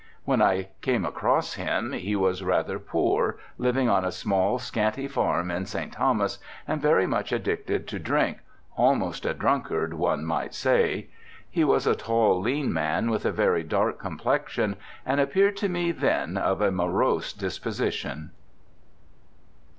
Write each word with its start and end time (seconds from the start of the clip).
When 0.25 0.41
I 0.41 0.69
came 0.81 1.05
across 1.05 1.53
him 1.53 1.91
he 1.91 2.15
was 2.15 2.43
rather 2.43 2.79
poor, 2.79 3.37
living 3.59 3.87
on 3.87 4.03
a 4.03 4.11
small, 4.11 4.57
scanty 4.57 5.07
farm 5.07 5.51
in 5.51 5.67
St. 5.67 5.93
Thomas, 5.93 6.39
and 6.67 6.81
very 6.81 7.05
much 7.05 7.31
addicted 7.31 7.87
to 7.89 7.99
drink, 7.99 8.39
almost 8.75 9.27
a 9.27 9.35
drunkard 9.35 9.93
one 9.93 10.25
might 10.25 10.55
say. 10.55 11.09
He 11.47 11.63
was 11.63 11.85
a 11.85 11.93
tall, 11.93 12.39
lean 12.41 12.73
man, 12.73 13.11
with 13.11 13.25
a 13.25 13.31
very 13.31 13.61
dark 13.61 13.99
complexion, 13.99 14.75
and 15.05 15.21
appeared 15.21 15.55
to 15.57 15.69
me 15.69 15.91
then 15.91 16.35
of 16.35 16.61
a 16.61 16.71
morose 16.71 17.31
disposition.' 17.31 18.31